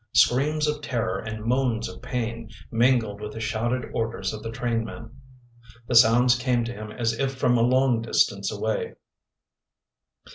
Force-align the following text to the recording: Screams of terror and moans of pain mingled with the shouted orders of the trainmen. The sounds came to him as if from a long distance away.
Screams 0.15 0.67
of 0.67 0.81
terror 0.81 1.19
and 1.19 1.45
moans 1.45 1.87
of 1.87 2.01
pain 2.01 2.49
mingled 2.71 3.21
with 3.21 3.33
the 3.33 3.39
shouted 3.39 3.87
orders 3.93 4.33
of 4.33 4.41
the 4.41 4.49
trainmen. 4.49 5.11
The 5.85 5.93
sounds 5.93 6.33
came 6.33 6.63
to 6.63 6.73
him 6.73 6.89
as 6.91 7.13
if 7.19 7.35
from 7.35 7.55
a 7.55 7.61
long 7.61 8.01
distance 8.01 8.51
away. 8.51 8.95